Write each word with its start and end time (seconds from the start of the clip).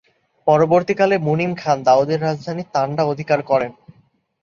পরবর্তীকালে 0.47 1.15
মুনিম 1.17 1.51
খান 1.57 1.77
দাউদের 1.83 2.19
রাজধানী 2.21 2.63
তান্ডা 2.73 3.03
অধিকার 3.03 3.39
করেন। 3.41 3.71